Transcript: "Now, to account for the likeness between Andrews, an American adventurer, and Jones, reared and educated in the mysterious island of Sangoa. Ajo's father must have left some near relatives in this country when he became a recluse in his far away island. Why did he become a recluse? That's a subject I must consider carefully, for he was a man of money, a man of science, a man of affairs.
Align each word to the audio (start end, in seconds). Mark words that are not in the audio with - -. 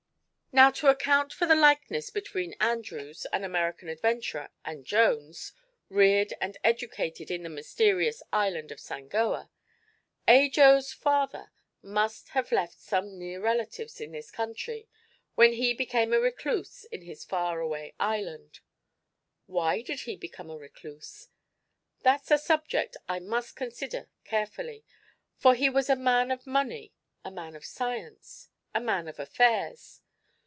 "Now, 0.53 0.69
to 0.69 0.89
account 0.89 1.31
for 1.31 1.45
the 1.45 1.55
likeness 1.55 2.09
between 2.09 2.55
Andrews, 2.59 3.25
an 3.31 3.45
American 3.45 3.87
adventurer, 3.87 4.49
and 4.65 4.83
Jones, 4.83 5.53
reared 5.87 6.33
and 6.41 6.57
educated 6.61 7.31
in 7.31 7.43
the 7.43 7.49
mysterious 7.49 8.21
island 8.33 8.69
of 8.69 8.81
Sangoa. 8.81 9.49
Ajo's 10.27 10.91
father 10.91 11.53
must 11.81 12.31
have 12.31 12.51
left 12.51 12.81
some 12.81 13.17
near 13.17 13.39
relatives 13.39 14.01
in 14.01 14.11
this 14.11 14.29
country 14.29 14.89
when 15.35 15.53
he 15.53 15.73
became 15.73 16.11
a 16.11 16.19
recluse 16.19 16.83
in 16.91 17.03
his 17.03 17.23
far 17.23 17.61
away 17.61 17.93
island. 17.97 18.59
Why 19.45 19.81
did 19.81 20.01
he 20.01 20.17
become 20.17 20.49
a 20.49 20.57
recluse? 20.57 21.29
That's 22.03 22.29
a 22.29 22.37
subject 22.37 22.97
I 23.07 23.19
must 23.19 23.55
consider 23.55 24.09
carefully, 24.25 24.83
for 25.37 25.55
he 25.55 25.69
was 25.69 25.89
a 25.89 25.95
man 25.95 26.29
of 26.29 26.45
money, 26.45 26.91
a 27.23 27.31
man 27.31 27.55
of 27.55 27.63
science, 27.63 28.49
a 28.75 28.81
man 28.81 29.07
of 29.07 29.17
affairs. 29.17 29.99